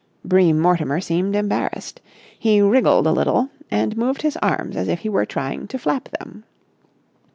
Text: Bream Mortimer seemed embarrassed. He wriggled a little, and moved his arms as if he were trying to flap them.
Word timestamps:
Bream 0.25 0.57
Mortimer 0.59 0.99
seemed 0.99 1.35
embarrassed. 1.35 2.01
He 2.39 2.59
wriggled 2.59 3.05
a 3.05 3.11
little, 3.11 3.51
and 3.69 3.95
moved 3.95 4.23
his 4.23 4.35
arms 4.37 4.75
as 4.75 4.87
if 4.87 5.01
he 5.01 5.09
were 5.09 5.27
trying 5.27 5.67
to 5.67 5.77
flap 5.77 6.09
them. 6.17 6.43